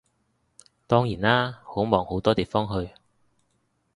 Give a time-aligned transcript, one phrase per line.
[0.87, 2.89] 當然啦，好忙好多地方去